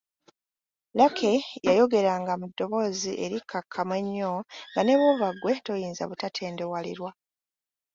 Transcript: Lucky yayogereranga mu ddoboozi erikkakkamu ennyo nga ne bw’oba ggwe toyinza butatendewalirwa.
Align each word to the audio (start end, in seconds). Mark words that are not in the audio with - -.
Lucky 0.99 1.33
yayogereranga 1.67 2.33
mu 2.41 2.45
ddoboozi 2.51 3.11
erikkakkamu 3.25 3.93
ennyo 4.01 4.31
nga 4.71 4.81
ne 4.83 4.95
bw’oba 4.99 5.27
ggwe 5.35 5.53
toyinza 5.65 6.03
butatendewalirwa. 6.09 7.11